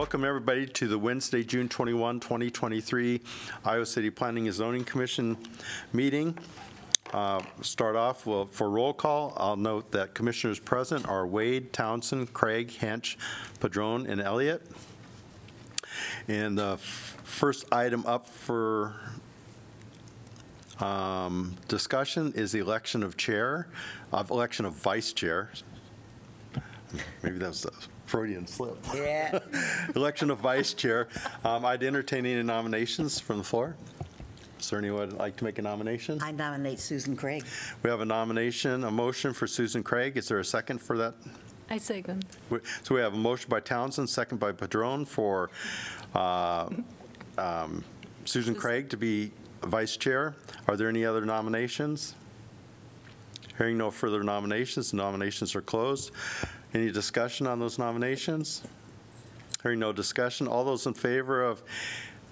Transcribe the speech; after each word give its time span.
welcome 0.00 0.24
everybody 0.24 0.64
to 0.66 0.88
the 0.88 0.98
Wednesday, 0.98 1.44
June 1.44 1.68
21, 1.68 2.20
2023 2.20 3.20
Iowa 3.66 3.84
City 3.84 4.08
Planning 4.08 4.46
and 4.46 4.56
Zoning 4.56 4.82
Commission 4.82 5.36
meeting. 5.92 6.38
Uh, 7.12 7.42
Start 7.60 7.96
off, 7.96 8.24
well, 8.24 8.46
for 8.46 8.70
roll 8.70 8.94
call, 8.94 9.34
I'll 9.36 9.58
note 9.58 9.90
that 9.90 10.14
commissioners 10.14 10.58
present 10.58 11.06
are 11.06 11.26
Wade, 11.26 11.74
Townsend, 11.74 12.32
Craig, 12.32 12.70
Hensch, 12.70 13.16
Padron, 13.60 14.06
and 14.06 14.22
Elliott. 14.22 14.66
And 16.28 16.56
the 16.56 16.72
f- 16.72 17.20
first 17.22 17.70
item 17.70 18.06
up 18.06 18.26
for 18.26 18.94
um, 20.78 21.58
discussion 21.68 22.32
is 22.34 22.52
the 22.52 22.60
election 22.60 23.02
of 23.02 23.18
chair, 23.18 23.68
of 24.12 24.30
election 24.30 24.64
of 24.64 24.72
vice 24.72 25.12
chair. 25.12 25.50
Maybe 27.22 27.36
that 27.36 27.48
was 27.48 27.66
a 27.66 27.99
Freudian 28.10 28.44
slip. 28.46 28.76
Yeah. 28.92 29.38
Election 29.94 30.30
of 30.32 30.38
vice 30.40 30.74
chair. 30.74 31.06
Um, 31.44 31.64
I'd 31.64 31.84
entertain 31.84 32.26
any 32.26 32.42
nominations 32.42 33.20
from 33.20 33.38
the 33.38 33.44
floor. 33.44 33.76
Is 34.58 34.68
there 34.68 34.80
anyone 34.80 35.00
would 35.10 35.12
like 35.18 35.36
to 35.36 35.44
make 35.44 35.58
a 35.58 35.62
nomination? 35.62 36.20
I 36.20 36.32
nominate 36.32 36.80
Susan 36.80 37.16
Craig. 37.16 37.44
We 37.84 37.88
have 37.88 38.00
a 38.00 38.04
nomination, 38.04 38.82
a 38.82 38.90
motion 38.90 39.32
for 39.32 39.46
Susan 39.46 39.84
Craig. 39.84 40.16
Is 40.16 40.26
there 40.26 40.40
a 40.40 40.44
second 40.44 40.78
for 40.82 40.98
that? 40.98 41.14
I 41.70 41.78
second. 41.78 42.26
We- 42.50 42.58
So 42.82 42.96
we 42.96 43.00
have 43.00 43.14
a 43.14 43.16
motion 43.16 43.48
by 43.48 43.60
Townsend, 43.60 44.10
second 44.10 44.38
by 44.38 44.50
Padron 44.50 45.04
for 45.04 45.50
uh, 46.16 46.68
um, 47.38 47.84
Susan 48.24 48.56
Craig 48.56 48.90
to 48.90 48.96
be 48.96 49.30
vice 49.62 49.96
chair. 49.96 50.34
Are 50.66 50.76
there 50.76 50.88
any 50.88 51.04
other 51.04 51.24
nominations? 51.24 52.16
Hearing 53.56 53.78
no 53.78 53.90
further 53.92 54.24
nominations, 54.24 54.92
nominations 54.92 55.54
are 55.54 55.60
closed. 55.62 56.10
Any 56.72 56.90
discussion 56.90 57.46
on 57.46 57.58
those 57.58 57.78
nominations? 57.78 58.62
Hearing 59.62 59.80
no 59.80 59.92
discussion, 59.92 60.46
all 60.46 60.64
those 60.64 60.86
in 60.86 60.94
favor 60.94 61.42
of 61.44 61.62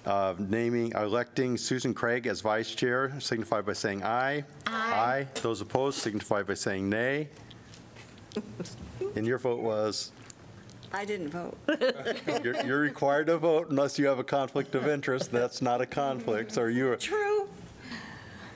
of 0.05 0.41
naming, 0.41 0.93
electing 0.93 1.59
Susan 1.59 1.93
Craig 1.93 2.27
as 2.27 2.41
vice 2.41 2.75
chair 2.75 3.13
signify 3.21 3.61
by 3.61 3.75
saying 3.75 4.03
aye. 4.03 4.43
Aye. 4.67 5.27
Those 5.43 5.61
opposed 5.61 5.99
signify 5.99 6.43
by 6.45 6.55
saying 6.55 6.89
nay. 6.89 7.29
And 9.17 9.27
your 9.27 9.37
vote 9.39 9.61
was? 9.61 10.13
I 10.95 11.05
didn't 11.05 11.29
vote. 11.29 11.59
You're, 12.43 12.65
you're 12.65 12.81
required 12.81 13.27
to 13.27 13.37
vote 13.37 13.69
unless 13.69 13.99
you 13.99 14.07
have 14.07 14.19
a 14.19 14.25
conflict 14.25 14.75
of 14.75 14.89
interest. 14.89 15.31
That's 15.31 15.61
not 15.61 15.83
a 15.83 15.87
conflict, 15.87 16.53
so 16.53 16.65
you. 16.65 16.97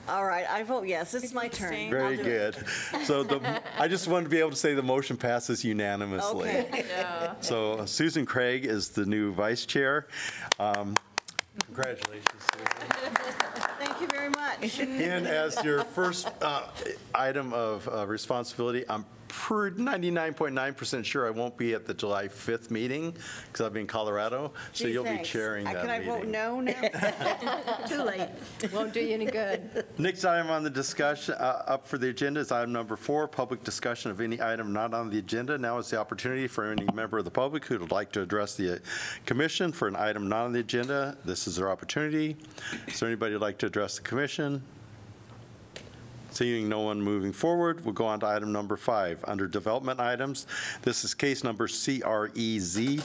All 0.09 0.25
right, 0.25 0.45
I 0.49 0.63
vote 0.63 0.85
yes. 0.87 1.13
It's 1.13 1.33
my 1.33 1.47
turn. 1.47 1.89
very 1.89 2.17
I'll 2.17 2.23
do 2.23 2.29
it. 2.29 2.55
good. 2.91 3.05
So 3.05 3.23
the, 3.23 3.61
I 3.79 3.87
just 3.87 4.07
wanted 4.07 4.25
to 4.25 4.29
be 4.29 4.39
able 4.39 4.49
to 4.49 4.55
say 4.55 4.73
the 4.73 4.83
motion 4.83 5.15
passes 5.17 5.63
unanimously. 5.63 6.49
Okay. 6.49 6.85
So 7.41 7.85
Susan 7.85 8.25
Craig 8.25 8.65
is 8.65 8.89
the 8.89 9.05
new 9.05 9.31
vice 9.31 9.65
chair. 9.65 10.07
Um, 10.59 10.95
Congratulations, 11.67 12.25
Susan. 12.51 13.13
Thank 13.79 14.01
you 14.01 14.07
very 14.07 14.29
much. 14.29 14.79
And 14.79 15.27
as 15.27 15.63
your 15.63 15.83
first 15.83 16.27
uh, 16.41 16.63
item 17.15 17.53
of 17.53 17.87
uh, 17.87 18.05
responsibility, 18.07 18.83
I'm 18.89 19.03
per- 19.03 19.09
99.9% 19.33 21.05
sure 21.05 21.27
I 21.27 21.29
won't 21.29 21.57
be 21.57 21.73
at 21.73 21.85
the 21.85 21.93
July 21.93 22.27
5th 22.27 22.69
meeting 22.71 23.15
because 23.47 23.61
I'll 23.61 23.69
be 23.69 23.81
in 23.81 23.87
Colorado, 23.87 24.53
so 24.73 24.85
Gee, 24.85 24.93
you'll 24.93 25.03
be 25.03 25.09
thanks. 25.09 25.29
chairing 25.29 25.67
Uh, 25.67 25.73
that 25.73 25.81
Can 25.81 25.89
I 25.89 26.03
vote 26.05 26.25
meeting. 26.25 26.31
no 26.31 26.59
now? 26.61 26.81
Too 27.87 28.03
late. 28.03 28.29
Won't 28.71 28.93
do 28.93 28.99
you 28.99 29.13
any 29.13 29.25
good. 29.25 29.85
Next 29.97 30.23
item 30.25 30.49
on 30.49 30.63
the 30.63 30.69
discussion, 30.69 31.35
uh, 31.35 31.63
up 31.67 31.87
for 31.87 31.97
the 31.97 32.09
agenda 32.09 32.39
is 32.39 32.51
item 32.51 32.71
number 32.71 32.95
four, 32.95 33.27
public 33.27 33.63
discussion 33.63 34.11
of 34.11 34.21
any 34.21 34.41
item 34.41 34.71
not 34.73 34.93
on 34.93 35.09
the 35.09 35.19
agenda. 35.19 35.57
Now 35.57 35.77
is 35.77 35.89
the 35.89 35.99
opportunity 35.99 36.47
for 36.47 36.65
any 36.71 36.85
member 36.93 37.17
of 37.17 37.25
the 37.25 37.31
public 37.31 37.65
who 37.65 37.77
would 37.79 37.91
like 37.91 38.11
to 38.13 38.21
address 38.21 38.55
the 38.55 38.75
uh, 38.75 38.79
commission 39.25 39.71
for 39.71 39.87
an 39.87 39.95
item 39.95 40.29
not 40.29 40.45
on 40.45 40.53
the 40.53 40.59
agenda. 40.59 41.17
This 41.25 41.47
is 41.47 41.55
their 41.57 41.69
opportunity. 41.69 42.35
Is 42.87 42.99
there 42.99 43.09
anybody 43.09 43.33
who'd 43.33 43.41
like 43.41 43.57
to 43.59 43.65
address 43.65 43.95
the 43.97 44.01
commission? 44.03 44.61
Seeing 46.33 46.67
no 46.67 46.79
one 46.79 46.99
moving 46.99 47.31
forward, 47.31 47.85
we'll 47.85 47.93
go 47.93 48.07
on 48.07 48.19
to 48.21 48.25
item 48.25 48.51
number 48.51 48.75
five. 48.75 49.23
Under 49.27 49.47
development 49.47 49.99
items, 49.99 50.47
this 50.81 51.03
is 51.03 51.13
case 51.13 51.43
number 51.43 51.67
CREZ 51.67 53.03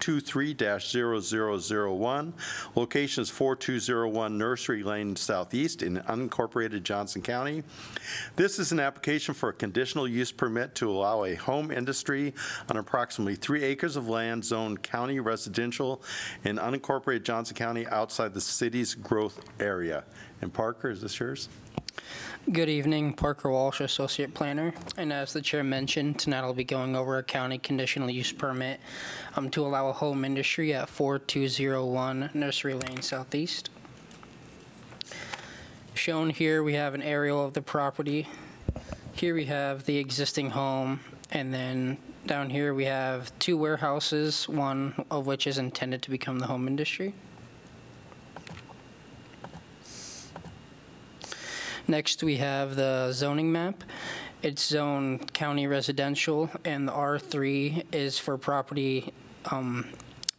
23-0001. 0.00 2.32
Location 2.74 3.20
is 3.20 3.28
4201 3.28 4.38
Nursery 4.38 4.82
Lane 4.82 5.14
Southeast 5.16 5.82
in 5.82 5.98
unincorporated 5.98 6.82
Johnson 6.82 7.20
County. 7.20 7.62
This 8.36 8.58
is 8.58 8.72
an 8.72 8.80
application 8.80 9.34
for 9.34 9.50
a 9.50 9.52
conditional 9.52 10.08
use 10.08 10.32
permit 10.32 10.74
to 10.76 10.90
allow 10.90 11.24
a 11.24 11.34
home 11.34 11.70
industry 11.70 12.32
on 12.70 12.78
approximately 12.78 13.34
three 13.34 13.64
acres 13.64 13.96
of 13.96 14.08
land 14.08 14.42
zoned 14.42 14.82
county 14.82 15.20
residential 15.20 16.02
in 16.44 16.56
unincorporated 16.56 17.24
Johnson 17.24 17.54
County 17.54 17.86
outside 17.88 18.32
the 18.32 18.40
city's 18.40 18.94
growth 18.94 19.44
area. 19.60 20.04
And 20.40 20.50
Parker, 20.50 20.88
is 20.88 21.02
this 21.02 21.20
yours? 21.20 21.50
Good 22.50 22.61
evening, 22.68 23.12
Parker 23.12 23.50
Walsh, 23.50 23.80
Associate 23.80 24.32
Planner. 24.32 24.74
And 24.96 25.12
as 25.12 25.32
the 25.32 25.40
chair 25.40 25.64
mentioned, 25.64 26.18
tonight 26.18 26.40
I'll 26.40 26.54
be 26.54 26.64
going 26.64 26.94
over 26.94 27.18
a 27.18 27.22
county 27.22 27.58
conditional 27.58 28.10
use 28.10 28.32
permit 28.32 28.80
um, 29.36 29.50
to 29.50 29.64
allow 29.66 29.88
a 29.88 29.92
home 29.92 30.24
industry 30.24 30.74
at 30.74 30.88
4201 30.88 32.30
Nursery 32.34 32.74
Lane 32.74 33.02
Southeast. 33.02 33.70
Shown 35.94 36.30
here, 36.30 36.62
we 36.62 36.74
have 36.74 36.94
an 36.94 37.02
aerial 37.02 37.44
of 37.44 37.52
the 37.52 37.62
property. 37.62 38.26
Here 39.12 39.34
we 39.34 39.44
have 39.46 39.84
the 39.84 39.98
existing 39.98 40.50
home, 40.50 41.00
and 41.30 41.52
then 41.52 41.98
down 42.26 42.50
here 42.50 42.74
we 42.74 42.84
have 42.84 43.36
two 43.38 43.56
warehouses, 43.56 44.48
one 44.48 45.04
of 45.10 45.26
which 45.26 45.46
is 45.46 45.58
intended 45.58 46.02
to 46.02 46.10
become 46.10 46.38
the 46.38 46.46
home 46.46 46.66
industry. 46.66 47.14
Next, 51.92 52.22
we 52.22 52.38
have 52.38 52.74
the 52.74 53.12
zoning 53.12 53.52
map. 53.52 53.84
It's 54.40 54.64
zone 54.64 55.18
county 55.34 55.66
residential, 55.66 56.48
and 56.64 56.88
the 56.88 56.92
R3 56.92 57.84
is 57.92 58.18
for 58.18 58.38
property 58.38 59.12
um, 59.50 59.86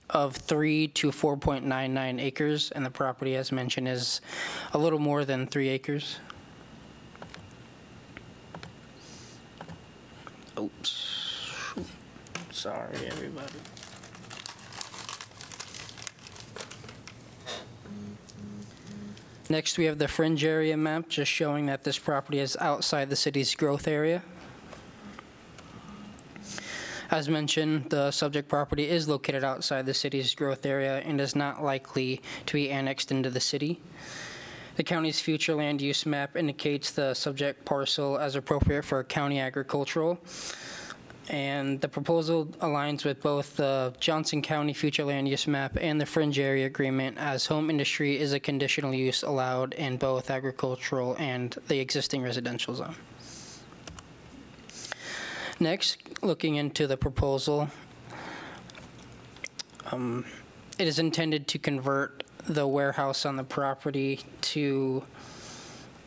of 0.10 0.36
3 0.36 0.88
to 0.88 1.12
4.99 1.12 2.20
acres, 2.20 2.72
and 2.72 2.84
the 2.84 2.90
property, 2.90 3.36
as 3.36 3.52
mentioned, 3.52 3.88
is 3.88 4.20
a 4.74 4.80
little 4.80 4.98
more 4.98 5.26
than 5.26 5.46
3 5.46 5.70
acres. 5.70 6.18
Oops. 10.58 11.76
Sorry, 12.50 12.98
everybody. 13.06 13.60
Next, 19.50 19.78
we 19.78 19.86
have 19.86 19.98
the 19.98 20.08
fringe 20.08 20.46
area 20.46 20.78
map, 20.78 21.10
just 21.10 21.30
showing 21.30 21.66
that 21.66 21.84
this 21.84 22.00
property 22.00 22.40
is 22.40 22.56
outside 22.62 23.10
the 23.10 23.16
city's 23.16 23.54
growth 23.56 23.88
area. 23.88 24.24
As 27.12 27.30
mentioned, 27.30 27.90
the 27.90 28.10
subject 28.10 28.48
property 28.48 28.90
is 28.90 29.08
located 29.08 29.44
outside 29.44 29.86
the 29.86 29.94
city's 29.94 30.34
growth 30.34 30.66
area 30.66 31.00
and 31.00 31.20
is 31.22 31.36
not 31.36 31.64
likely 31.64 32.22
to 32.46 32.54
be 32.54 32.72
annexed 32.72 33.12
into 33.12 33.30
the 33.30 33.40
city. 33.40 33.82
The 34.78 34.84
county's 34.84 35.20
future 35.20 35.54
land 35.54 35.82
use 35.82 36.06
map 36.06 36.36
indicates 36.36 36.90
the 36.90 37.14
subject 37.14 37.66
parcel 37.66 38.18
as 38.18 38.36
appropriate 38.36 38.84
for 38.84 39.04
county 39.04 39.40
agricultural. 39.40 40.20
And 41.30 41.80
the 41.80 41.88
proposal 41.88 42.48
aligns 42.60 43.06
with 43.06 43.22
both 43.22 43.56
the 43.56 43.94
Johnson 44.00 44.42
County 44.42 44.74
Future 44.74 45.06
Land 45.06 45.28
Use 45.28 45.48
Map 45.48 45.78
and 45.80 46.00
the 46.00 46.06
Fringe 46.06 46.38
Area 46.38 46.66
Agreement, 46.66 47.18
as 47.18 47.46
home 47.46 47.70
industry 47.70 48.20
is 48.20 48.34
a 48.34 48.40
conditional 48.40 48.94
use 48.94 49.24
allowed 49.24 49.74
in 49.76 49.96
both 49.98 50.30
agricultural 50.30 51.16
and 51.18 51.56
the 51.70 51.80
existing 51.80 52.24
residential 52.24 52.76
zone. 52.76 52.96
Next, 55.60 55.98
looking 56.22 56.56
into 56.56 56.88
the 56.88 56.98
proposal, 56.98 57.70
um, 59.92 60.26
it 60.78 60.88
is 60.88 61.00
intended 61.00 61.48
to 61.50 61.60
convert 61.60 62.24
the 62.46 62.68
warehouse 62.68 63.26
on 63.26 63.38
the 63.38 63.44
property 63.44 64.20
to 64.42 65.04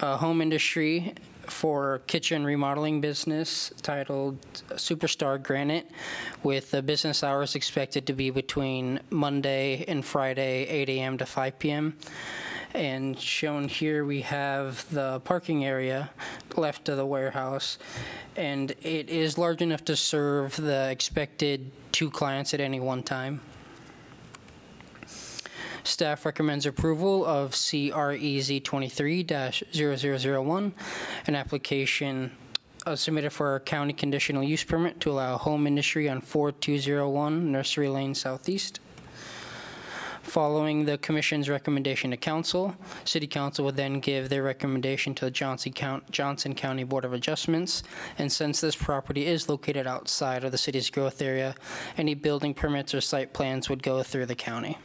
a 0.01 0.19
home 0.19 0.43
industry 0.43 1.15
for 1.51 2.01
kitchen 2.07 2.45
remodeling 2.45 3.01
business 3.01 3.73
titled 3.83 4.41
Superstar 4.71 5.43
Granite, 5.43 5.91
with 6.43 6.71
the 6.71 6.83
business 6.83 7.23
hours 7.23 7.55
expected 7.55 8.07
to 8.07 8.13
be 8.13 8.31
between 8.31 9.01
Monday 9.11 9.85
and 9.89 10.05
Friday, 10.05 10.67
8 10.67 10.89
a.m. 10.89 11.19
to 11.19 11.27
5 11.27 11.59
p.m. 11.59 11.97
And 12.75 13.19
shown 13.19 13.69
here, 13.69 14.05
we 14.05 14.21
have 14.23 14.85
the 14.93 15.21
parking 15.21 15.65
area 15.65 16.11
left 16.57 16.89
of 16.89 16.97
the 16.97 17.07
warehouse, 17.07 17.79
and 18.37 18.73
it 18.83 19.09
is 19.09 19.39
large 19.39 19.63
enough 19.63 19.85
to 19.87 19.97
serve 19.97 20.57
the 20.57 20.91
expected 20.91 21.71
two 21.93 22.11
clients 22.11 22.53
at 22.53 22.61
any 22.61 22.81
one 22.81 23.03
time. 23.03 23.41
Staff 25.87 26.27
recommends 26.27 26.67
approval 26.67 27.25
of 27.25 27.53
CREZ 27.53 28.61
23-0001, 28.61 30.73
an 31.29 31.35
application 31.37 32.33
uh, 32.85 32.97
submitted 32.97 33.31
for 33.31 33.55
a 33.55 33.61
county 33.61 33.93
conditional 33.93 34.43
use 34.43 34.65
permit 34.65 34.99
to 35.01 35.13
allow 35.13 35.37
home 35.37 35.65
industry 35.67 36.09
on 36.09 36.21
4201 36.21 37.53
Nursery 37.53 37.89
Lane 37.89 38.17
Southeast. 38.17 38.81
Following 40.23 40.87
the 40.87 40.99
commission's 40.99 41.49
recommendation 41.49 42.11
to 42.11 42.17
council, 42.17 42.75
city 43.05 43.29
council 43.29 43.65
would 43.65 43.77
then 43.77 44.01
give 44.01 44.29
their 44.29 44.43
recommendation 44.43 45.15
to 45.15 45.27
the 45.27 45.31
Johnson 45.31 45.73
Johnson 46.11 46.57
County 46.57 46.83
Board 46.83 47.05
of 47.05 47.13
Adjustments. 47.13 47.85
And 48.19 48.33
since 48.33 48.61
this 48.61 48.75
property 48.75 49.27
is 49.27 49.49
located 49.49 49.87
outside 49.87 50.43
of 50.43 50.51
the 50.51 50.59
city's 50.59 50.91
growth 50.91 51.23
area, 51.23 51.55
any 51.97 52.15
building 52.15 52.55
permits 52.55 52.93
or 52.93 53.01
site 53.01 53.33
plans 53.33 53.71
would 53.71 53.85
go 53.85 54.03
through 54.03 54.27
the 54.27 54.35
county. 54.35 54.79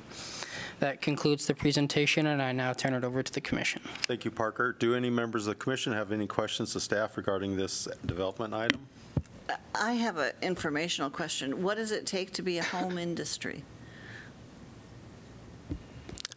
That 0.82 1.00
concludes 1.00 1.46
the 1.46 1.54
presentation, 1.54 2.26
and 2.26 2.42
I 2.42 2.52
now 2.54 2.74
turn 2.74 2.96
it 2.96 3.04
over 3.04 3.22
to 3.22 3.32
the 3.32 3.40
commission. 3.40 3.84
Thank 4.08 4.26
you, 4.26 4.32
Parker. 4.32 4.76
Do 4.80 4.96
any 4.96 5.12
members 5.12 5.46
of 5.46 5.52
the 5.56 5.64
commission 5.64 5.94
have 5.94 6.12
any 6.12 6.26
questions 6.26 6.74
to 6.74 6.80
staff 6.80 7.18
regarding 7.18 7.56
this 7.56 7.88
development 8.08 8.56
item? 8.56 8.88
I 9.76 9.92
have 9.94 10.18
an 10.18 10.32
informational 10.42 11.12
question. 11.12 11.62
What 11.62 11.78
does 11.78 11.92
it 11.92 12.08
take 12.08 12.32
to 12.34 12.42
be 12.42 12.58
a 12.58 12.64
home 12.64 12.98
industry? 12.98 13.64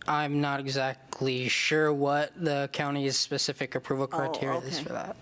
I'm 0.06 0.42
not 0.42 0.60
exactly 0.60 1.48
sure 1.48 1.90
what 1.90 2.32
the 2.36 2.68
county's 2.70 3.16
specific 3.16 3.74
approval 3.74 4.10
Oh, 4.12 4.16
criteria 4.18 4.58
is 4.58 4.74
okay. 4.74 4.82
for 4.84 4.92
that. 4.92 5.16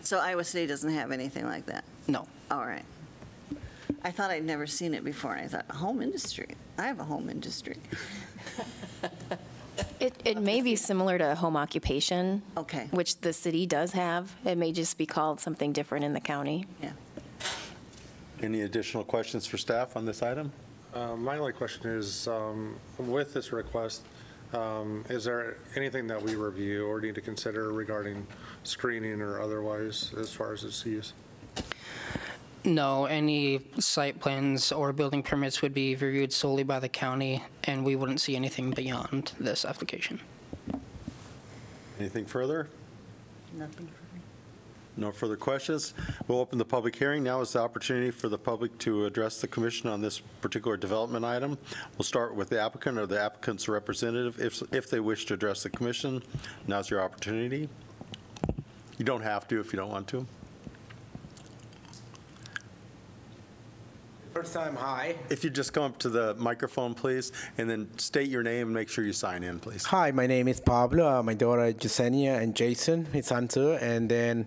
So 0.00 0.20
Iowa 0.20 0.42
City 0.42 0.66
doesn't 0.66 0.94
have 0.94 1.12
anything 1.12 1.44
like 1.44 1.66
that? 1.66 1.84
No. 2.06 2.26
All 2.50 2.64
right. 2.64 2.84
I 4.02 4.10
thought 4.10 4.30
I'd 4.30 4.44
never 4.44 4.66
seen 4.66 4.94
it 4.94 5.04
before, 5.04 5.34
and 5.34 5.44
I 5.44 5.48
thought, 5.48 5.70
home 5.76 6.00
industry? 6.00 6.46
I 6.78 6.86
have 6.86 7.00
a 7.00 7.04
home 7.04 7.28
industry. 7.28 7.76
It, 10.00 10.14
it 10.24 10.38
may 10.38 10.60
be 10.60 10.76
similar 10.76 11.18
to 11.18 11.34
home 11.34 11.56
occupation, 11.56 12.42
Okay, 12.56 12.86
which 12.92 13.20
the 13.20 13.32
city 13.32 13.66
does 13.66 13.92
have. 13.92 14.32
It 14.44 14.56
may 14.56 14.70
just 14.72 14.96
be 14.96 15.06
called 15.06 15.40
something 15.40 15.72
different 15.72 16.04
in 16.04 16.12
the 16.12 16.20
county. 16.20 16.66
yeah. 16.82 16.92
Any 18.40 18.62
additional 18.62 19.02
questions 19.02 19.44
for 19.46 19.56
staff 19.58 19.96
on 19.96 20.04
this 20.04 20.22
item? 20.22 20.52
Uh, 20.94 21.16
My 21.16 21.36
only 21.38 21.52
question 21.52 21.90
is, 21.90 22.28
um, 22.28 22.76
with 22.98 23.34
this 23.34 23.52
request, 23.52 24.02
um, 24.52 25.04
is 25.08 25.24
there 25.24 25.56
anything 25.74 26.06
that 26.06 26.20
we 26.22 26.36
review 26.36 26.86
or 26.86 27.00
need 27.00 27.16
to 27.16 27.20
consider 27.20 27.72
regarding 27.72 28.24
screening 28.62 29.20
or 29.20 29.40
otherwise 29.40 30.12
as 30.16 30.32
far 30.32 30.52
as 30.52 30.62
its 30.62 30.84
use? 30.86 31.12
No, 32.64 33.06
any 33.06 33.60
site 33.78 34.20
plans 34.20 34.72
or 34.72 34.92
building 34.92 35.22
permits 35.22 35.62
would 35.62 35.72
be 35.72 35.94
reviewed 35.94 36.32
solely 36.32 36.64
by 36.64 36.80
the 36.80 36.88
county, 36.88 37.42
and 37.64 37.84
we 37.84 37.96
wouldn't 37.96 38.20
see 38.20 38.36
anything 38.36 38.72
beyond 38.72 39.32
this 39.38 39.64
application. 39.64 40.20
Anything 41.98 42.26
further? 42.26 42.68
Nothing 43.56 43.86
for 43.86 44.14
me. 44.14 44.20
No 44.96 45.12
further 45.12 45.36
questions. 45.36 45.94
We'll 46.26 46.40
open 46.40 46.58
the 46.58 46.64
public 46.64 46.96
hearing. 46.96 47.22
Now 47.22 47.40
is 47.40 47.52
the 47.52 47.60
opportunity 47.60 48.10
for 48.10 48.28
the 48.28 48.38
public 48.38 48.76
to 48.78 49.06
address 49.06 49.40
the 49.40 49.46
commission 49.46 49.88
on 49.88 50.00
this 50.00 50.18
particular 50.18 50.76
development 50.76 51.24
item. 51.24 51.56
We'll 51.96 52.04
start 52.04 52.34
with 52.34 52.50
the 52.50 52.60
applicant 52.60 52.98
or 52.98 53.06
the 53.06 53.20
applicant's 53.20 53.68
representative, 53.68 54.40
if, 54.40 54.62
if 54.74 54.90
they 54.90 55.00
wish 55.00 55.26
to 55.26 55.34
address 55.34 55.62
the 55.62 55.70
commission. 55.70 56.22
Now's 56.66 56.90
your 56.90 57.00
opportunity. 57.00 57.68
You 58.98 59.04
don't 59.04 59.22
have 59.22 59.46
to 59.48 59.60
if 59.60 59.72
you 59.72 59.78
don't 59.78 59.90
want 59.90 60.08
to. 60.08 60.26
First 64.38 64.54
time, 64.54 64.76
hi. 64.76 65.16
If 65.30 65.42
you 65.42 65.50
just 65.50 65.72
come 65.72 65.82
up 65.82 65.98
to 65.98 66.08
the 66.08 66.32
microphone, 66.36 66.94
please, 66.94 67.32
and 67.58 67.68
then 67.68 67.88
state 67.98 68.28
your 68.28 68.44
name 68.44 68.68
and 68.68 68.72
make 68.72 68.88
sure 68.88 69.04
you 69.04 69.12
sign 69.12 69.42
in, 69.42 69.58
please. 69.58 69.84
Hi, 69.86 70.12
my 70.12 70.28
name 70.28 70.46
is 70.46 70.60
Pablo. 70.60 71.18
Uh, 71.18 71.24
my 71.24 71.34
daughter 71.34 71.72
Jasenia 71.72 72.40
and 72.40 72.54
Jason, 72.54 73.06
his 73.06 73.26
son 73.26 73.48
too. 73.48 73.72
And 73.72 74.08
then, 74.08 74.46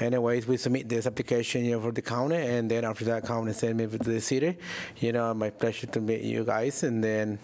anyways, 0.00 0.48
we 0.48 0.56
submit 0.56 0.88
this 0.88 1.06
application 1.06 1.64
you 1.64 1.76
know, 1.76 1.80
for 1.80 1.92
the 1.92 2.02
county, 2.02 2.34
and 2.34 2.68
then 2.68 2.84
after 2.84 3.04
that, 3.04 3.26
county 3.26 3.52
send 3.52 3.76
me 3.76 3.86
to 3.86 3.98
the 3.98 4.20
city. 4.20 4.58
You 4.96 5.12
know, 5.12 5.32
my 5.34 5.50
pleasure 5.50 5.86
to 5.86 6.00
meet 6.00 6.22
you 6.22 6.42
guys. 6.42 6.82
And 6.82 7.04
then, 7.04 7.38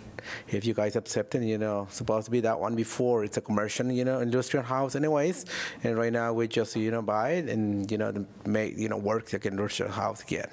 if 0.48 0.64
you 0.64 0.74
guys 0.74 0.96
accept 0.96 1.36
it, 1.36 1.44
you 1.44 1.58
know, 1.58 1.86
supposed 1.90 2.24
to 2.24 2.32
be 2.32 2.40
that 2.40 2.58
one 2.58 2.74
before. 2.74 3.22
It's 3.22 3.36
a 3.36 3.40
commercial, 3.40 3.92
you 3.92 4.04
know, 4.04 4.18
industrial 4.18 4.66
house, 4.66 4.96
anyways. 4.96 5.44
And 5.84 5.96
right 5.96 6.12
now, 6.12 6.32
we 6.32 6.48
just 6.48 6.74
you 6.74 6.90
know 6.90 7.02
buy 7.02 7.34
it 7.34 7.48
and 7.48 7.88
you 7.88 7.98
know 7.98 8.26
make 8.46 8.76
you 8.76 8.88
know 8.88 8.96
work 8.96 9.32
like 9.32 9.44
an 9.44 9.52
industrial 9.52 9.92
house 9.92 10.20
again. 10.24 10.48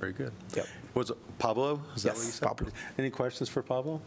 Very 0.00 0.12
good. 0.12 0.32
Yep. 0.54 0.66
Was 0.94 1.10
it 1.10 1.38
Pablo? 1.38 1.80
Is 1.94 2.02
that 2.02 2.10
what 2.14 2.18
Yes, 2.18 2.26
you 2.26 2.32
said? 2.32 2.48
Pablo. 2.48 2.68
Any 2.98 3.10
questions 3.10 3.48
for 3.48 3.62
Pablo? 3.62 4.00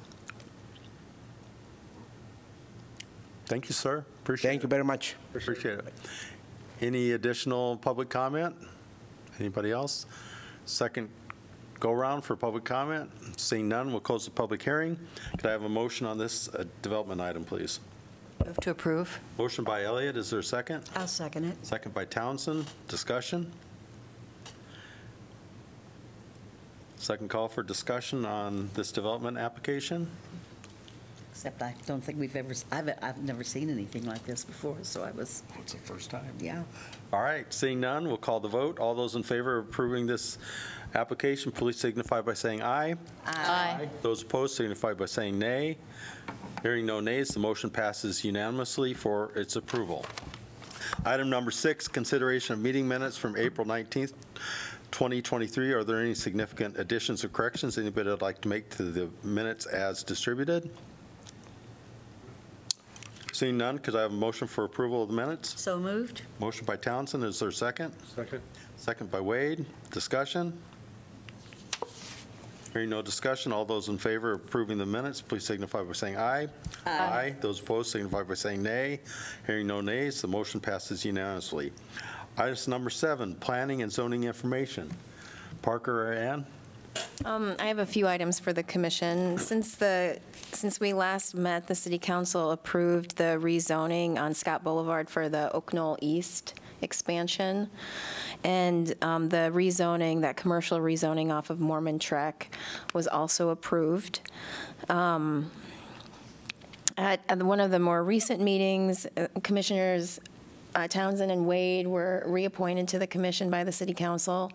Thank 3.46 3.68
you, 3.68 3.74
sir. 3.74 4.06
Appreciate 4.24 4.50
it. 4.50 4.52
Thank 4.54 4.64
you 4.64 4.70
very 4.70 4.84
much. 4.84 5.16
Appreciate 5.34 5.80
it. 5.80 5.94
Any 6.82 7.12
additional 7.14 7.78
public 7.78 8.10
comment? 8.10 8.56
Anybody 9.40 9.72
else? 9.72 10.06
Second 10.66 11.10
go-around 11.80 12.22
for 12.22 12.36
public 12.36 12.64
comment? 12.64 13.10
Seeing 13.38 13.68
none, 13.68 13.92
we'll 13.92 14.02
close 14.02 14.26
the 14.26 14.32
public 14.32 14.62
hearing. 14.62 15.00
Could 15.38 15.48
I 15.48 15.52
have 15.52 15.64
a 15.64 15.70
motion 15.70 16.06
on 16.06 16.18
this 16.18 16.48
uh, 16.50 16.66
development 16.82 17.22
item, 17.22 17.44
please? 17.44 17.80
Move 18.46 18.58
to 18.58 18.70
approve. 18.72 19.20
Motion 19.38 19.64
by 19.64 19.84
Elliott, 19.84 20.16
is 20.16 20.30
there 20.30 20.40
a 20.40 20.44
second? 20.44 20.84
I'll 20.96 21.08
second 21.08 21.46
it. 21.46 21.66
Second 21.66 21.94
by 21.94 22.06
Townsend, 22.06 22.66
discussion? 22.88 23.52
Second 27.00 27.30
call 27.30 27.48
for 27.48 27.64
discussion 27.64 28.26
on 28.26 28.70
this 28.74 28.92
development 28.92 29.38
application? 29.38 30.06
Except 31.32 31.62
I 31.62 31.74
don't 31.86 32.04
think 32.04 32.20
we've 32.20 32.36
ever, 32.36 32.54
I've, 32.74 32.90
I've 33.02 33.18
never 33.24 33.46
seen 33.46 33.70
anything 33.70 34.06
like 34.06 34.26
this 34.26 34.44
before, 34.44 34.76
so 34.82 35.04
I 35.04 35.12
was, 35.12 35.44
oh, 35.54 35.62
It's 35.62 35.72
the 35.72 35.80
first 35.80 36.10
time. 36.10 36.26
yeah. 36.42 36.62
All 37.14 37.22
right, 37.22 37.52
seeing 37.54 37.80
none, 37.80 38.06
we'll 38.06 38.18
call 38.18 38.42
the 38.42 38.50
vote. 38.50 38.80
All 38.80 38.94
those 38.94 39.16
in 39.16 39.24
favor 39.24 39.60
of 39.60 39.70
approving 39.70 40.06
this 40.06 40.38
application, 40.94 41.54
please 41.54 41.78
signify 41.80 42.20
by 42.20 42.34
saying 42.34 42.62
aye. 42.62 42.96
Aye. 43.26 43.88
Those 44.02 44.22
opposed 44.22 44.58
signify 44.58 44.94
by 44.94 45.06
saying 45.06 45.40
nay. 45.40 45.78
Hearing 46.64 46.86
no 46.86 47.00
nays, 47.00 47.30
the 47.30 47.40
motion 47.40 47.70
passes 47.70 48.26
unanimously 48.26 48.94
for 48.94 49.32
its 49.38 49.56
approval. 49.56 50.06
Item 51.06 51.30
number 51.30 51.52
six, 51.52 51.88
consideration 51.88 52.54
of 52.56 52.60
meeting 52.60 52.86
minutes 52.86 53.16
from 53.16 53.38
April 53.38 53.66
19th, 53.66 54.12
2023. 54.92 55.72
Are 55.74 55.84
there 55.84 56.00
any 56.00 56.14
significant 56.14 56.78
additions 56.78 57.24
or 57.24 57.30
corrections 57.30 57.78
anybody 57.78 58.10
would 58.10 58.22
like 58.22 58.42
to 58.42 58.48
make 58.48 58.70
to 58.78 58.84
the 58.84 59.10
minutes 59.24 59.66
as 59.66 60.04
distributed? 60.04 60.70
Seeing 63.32 63.58
none, 63.58 63.80
could 63.80 63.96
I 63.96 64.02
have 64.02 64.12
a 64.12 64.16
motion 64.16 64.48
for 64.48 64.66
approval 64.66 65.04
of 65.04 65.10
the 65.10 65.16
minutes? 65.16 65.60
So 65.62 65.80
moved? 65.80 66.24
Motion 66.40 66.66
by 66.66 66.76
Townsend, 66.76 67.24
is 67.24 67.40
there 67.40 67.50
a 67.50 67.54
second? 67.54 67.94
Second? 68.16 68.42
Second 68.76 69.12
by 69.12 69.22
Wade. 69.22 69.66
Discussion? 69.92 70.52
Hearing 72.74 72.90
no 72.90 73.02
discussion, 73.02 73.52
all 73.52 73.66
those 73.66 73.88
in 73.88 73.98
favor 73.98 74.34
of 74.34 74.42
approving 74.42 74.78
the 74.78 74.86
minutes, 74.86 75.22
please 75.22 75.44
signify 75.44 75.82
by 75.82 75.94
saying 75.94 76.18
aye. 76.18 76.48
Aye. 76.86 77.36
Those 77.42 77.60
opposed 77.60 77.92
signify 77.92 78.24
by 78.24 78.36
saying 78.36 78.62
nay. 78.62 79.00
Hearing 79.48 79.66
no 79.68 79.82
nays, 79.82 80.22
the 80.22 80.28
motion 80.28 80.60
passes 80.60 81.04
unanimously. 81.04 81.72
Item 82.40 82.58
number 82.68 82.90
seven, 82.90 83.36
planning 83.36 83.82
and 83.82 83.92
zoning 83.92 84.24
information. 84.24 84.90
Parker 85.62 86.08
or 86.08 86.14
Ann? 86.14 86.46
Um, 87.26 87.54
I 87.60 87.66
have 87.66 87.80
a 87.80 87.86
few 87.86 88.08
items 88.08 88.40
for 88.40 88.54
the 88.54 88.64
commission. 88.64 89.38
Since 89.38 89.76
the, 89.76 90.20
since 90.54 90.80
we 90.80 90.94
last 90.94 91.36
met, 91.36 91.68
the 91.68 91.76
city 91.76 92.00
council 92.00 92.52
approved 92.52 93.18
the 93.18 93.38
rezoning 93.42 94.18
on 94.18 94.34
Scott 94.34 94.64
Boulevard 94.64 95.10
for 95.10 95.28
the 95.28 95.52
Oak 95.52 95.74
Knoll 95.74 95.98
East 96.02 96.54
expansion. 96.82 97.70
And 98.46 98.96
um, 99.02 99.28
the 99.28 99.52
rezoning, 99.54 100.22
that 100.22 100.38
commercial 100.38 100.80
rezoning 100.80 101.34
off 101.34 101.50
of 101.50 101.60
Mormon 101.60 102.00
Trek 102.00 102.56
was 102.94 103.06
also 103.06 103.50
approved. 103.50 104.22
Um, 104.88 105.52
At 106.98 107.44
one 107.44 107.60
of 107.60 107.72
the 107.72 107.80
more 107.80 108.02
recent 108.02 108.42
meetings, 108.42 109.06
uh, 109.18 109.28
Commissioners 109.44 110.22
uh, 110.76 110.88
Townsend 110.88 111.32
and 111.32 111.46
Wade 111.46 111.88
were 111.88 112.24
reappointed 112.26 112.88
to 112.90 113.00
the 113.00 113.08
commission 113.08 113.50
by 113.50 113.64
the 113.64 113.72
city 113.72 113.94
council. 113.94 114.52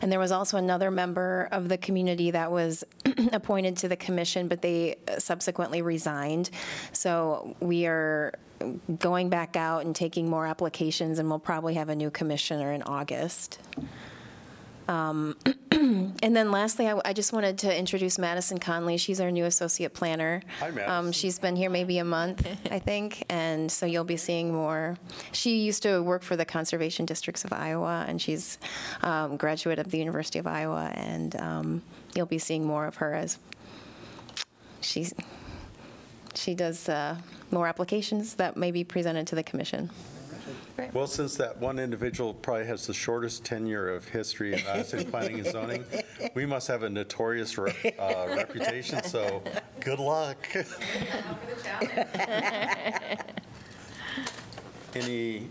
And 0.00 0.10
there 0.10 0.18
was 0.18 0.32
also 0.32 0.56
another 0.56 0.90
member 0.90 1.48
of 1.52 1.68
the 1.68 1.78
community 1.78 2.30
that 2.30 2.50
was 2.50 2.84
appointed 3.32 3.76
to 3.78 3.88
the 3.88 3.96
commission, 3.96 4.48
but 4.48 4.62
they 4.62 4.96
subsequently 5.18 5.82
resigned. 5.82 6.50
So 6.92 7.56
we 7.60 7.86
are 7.86 8.32
going 8.98 9.28
back 9.28 9.56
out 9.56 9.84
and 9.84 9.94
taking 9.94 10.28
more 10.28 10.46
applications, 10.46 11.18
and 11.18 11.28
we'll 11.28 11.38
probably 11.38 11.74
have 11.74 11.88
a 11.88 11.94
new 11.94 12.10
commissioner 12.10 12.72
in 12.72 12.82
August. 12.82 13.60
Um, 14.88 15.36
And 16.22 16.36
then 16.36 16.50
lastly, 16.50 16.88
I, 16.88 17.00
I 17.04 17.12
just 17.12 17.32
wanted 17.32 17.58
to 17.58 17.76
introduce 17.76 18.18
Madison 18.18 18.58
Conley. 18.58 18.96
She's 18.96 19.20
our 19.20 19.30
new 19.30 19.44
associate 19.44 19.94
planner. 19.94 20.42
Hi, 20.58 20.70
Madison. 20.70 20.90
Um, 20.90 21.12
She's 21.12 21.38
been 21.38 21.56
here 21.56 21.70
maybe 21.70 21.98
a 21.98 22.04
month, 22.04 22.46
I 22.70 22.78
think, 22.78 23.24
and 23.28 23.70
so 23.70 23.86
you'll 23.86 24.04
be 24.04 24.16
seeing 24.16 24.52
more. 24.52 24.96
She 25.32 25.58
used 25.58 25.82
to 25.84 26.02
work 26.02 26.22
for 26.22 26.36
the 26.36 26.44
Conservation 26.44 27.06
Districts 27.06 27.44
of 27.44 27.52
Iowa, 27.52 28.04
and 28.08 28.20
she's 28.20 28.58
um, 29.02 29.36
graduate 29.36 29.78
of 29.78 29.90
the 29.90 29.98
University 29.98 30.38
of 30.38 30.46
Iowa, 30.46 30.90
and 30.94 31.36
um, 31.36 31.82
you'll 32.14 32.26
be 32.26 32.38
seeing 32.38 32.64
more 32.64 32.86
of 32.86 32.96
her 32.96 33.14
as 33.14 33.38
she's, 34.80 35.14
she 36.34 36.54
does 36.54 36.88
uh, 36.88 37.16
more 37.50 37.68
applications 37.68 38.34
that 38.34 38.56
may 38.56 38.70
be 38.70 38.84
presented 38.84 39.26
to 39.28 39.34
the 39.34 39.42
commission. 39.42 39.90
Well, 40.92 41.06
since 41.08 41.36
that 41.36 41.58
one 41.58 41.78
individual 41.78 42.34
probably 42.34 42.66
has 42.66 42.86
the 42.86 42.94
shortest 42.94 43.44
tenure 43.44 43.88
of 43.88 44.06
history 44.08 44.54
in 44.54 44.64
Madison 44.64 45.04
planning 45.10 45.40
and 45.40 45.46
zoning, 45.46 45.84
we 46.34 46.46
must 46.46 46.68
have 46.68 46.84
a 46.84 46.90
notorious 46.90 47.58
re- 47.58 47.74
uh, 47.98 48.26
reputation, 48.28 49.02
so 49.02 49.42
good 49.80 49.98
luck. 49.98 50.36
Any 54.94 55.48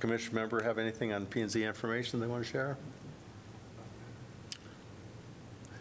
commission 0.00 0.34
member 0.34 0.62
have 0.62 0.78
anything 0.78 1.12
on 1.12 1.26
P 1.26 1.40
and 1.40 1.50
Z 1.50 1.64
information 1.64 2.20
they 2.20 2.26
want 2.26 2.44
to 2.44 2.50
share? 2.50 2.76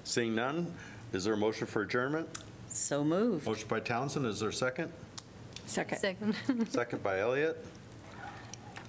Seeing 0.04 0.34
none, 0.34 0.74
is 1.14 1.24
there 1.26 1.34
a 1.34 1.38
motion 1.38 1.68
for 1.68 1.84
adjournment? 1.84 2.28
So 2.70 3.04
moved. 3.04 3.46
Motion 3.46 3.68
by 3.68 3.82
Townsend, 3.82 4.26
is 4.26 4.40
there 4.40 4.50
a 4.50 4.54
second? 4.54 4.92
Second. 5.66 6.36
Second 6.70 7.04
by 7.04 7.20
Elliott. 7.20 7.64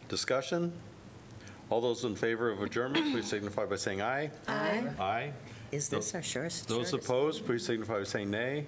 Discussion? 0.08 0.72
All 1.70 1.80
those 1.80 2.04
in 2.04 2.16
favor 2.16 2.50
of 2.50 2.62
adjournment, 2.62 3.12
please 3.12 3.26
signify 3.26 3.66
by 3.66 3.76
saying 3.76 4.00
aye. 4.00 4.30
Aye. 4.46 4.84
Aye. 4.98 5.32
Is 5.70 5.88
this 5.90 6.14
our 6.14 6.22
shortest? 6.22 6.66
Those 6.66 6.90
shortest? 6.90 7.08
opposed, 7.08 7.46
please 7.46 7.64
signify 7.64 7.98
by 7.98 8.04
saying 8.04 8.30
nay. 8.30 8.66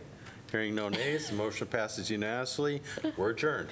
Hearing 0.51 0.75
no 0.75 0.89
nays, 0.91 1.31
the 1.31 1.37
motion 1.37 1.67
passes 1.67 2.11
unanimously. 2.11 2.83
We're 3.17 3.31
adjourned. 3.31 3.69